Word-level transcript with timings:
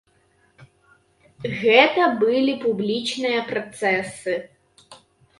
Гэта 1.59 2.01
былі 2.23 2.55
публічныя 2.63 3.39
працэсы. 3.51 4.33